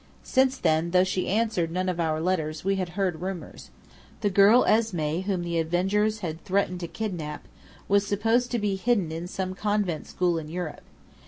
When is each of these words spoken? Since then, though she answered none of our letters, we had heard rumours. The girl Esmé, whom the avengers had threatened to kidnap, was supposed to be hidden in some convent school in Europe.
Since 0.23 0.57
then, 0.57 0.89
though 0.89 1.03
she 1.03 1.27
answered 1.29 1.69
none 1.69 1.87
of 1.87 1.99
our 1.99 2.19
letters, 2.19 2.65
we 2.65 2.77
had 2.77 2.89
heard 2.97 3.21
rumours. 3.21 3.69
The 4.21 4.31
girl 4.31 4.63
Esmé, 4.65 5.25
whom 5.25 5.43
the 5.43 5.59
avengers 5.59 6.21
had 6.21 6.43
threatened 6.43 6.79
to 6.79 6.87
kidnap, 6.87 7.47
was 7.87 8.07
supposed 8.07 8.49
to 8.49 8.57
be 8.57 8.77
hidden 8.77 9.11
in 9.11 9.27
some 9.27 9.53
convent 9.53 10.07
school 10.07 10.39
in 10.39 10.49
Europe. 10.49 10.81